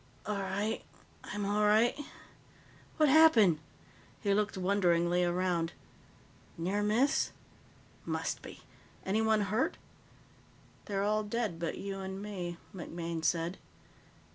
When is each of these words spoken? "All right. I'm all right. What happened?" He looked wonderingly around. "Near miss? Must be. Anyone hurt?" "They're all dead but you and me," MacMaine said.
"All 0.25 0.39
right. 0.39 0.81
I'm 1.25 1.45
all 1.45 1.61
right. 1.65 1.93
What 2.97 3.07
happened?" 3.07 3.59
He 4.19 4.33
looked 4.33 4.57
wonderingly 4.57 5.23
around. 5.23 5.73
"Near 6.57 6.81
miss? 6.81 7.31
Must 8.03 8.41
be. 8.41 8.61
Anyone 9.05 9.41
hurt?" 9.41 9.77
"They're 10.85 11.03
all 11.03 11.21
dead 11.23 11.59
but 11.59 11.77
you 11.77 11.99
and 11.99 12.19
me," 12.19 12.57
MacMaine 12.73 13.23
said. 13.23 13.59